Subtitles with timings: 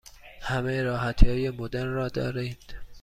[0.41, 2.75] همه راحتی های مدرن را دارید؟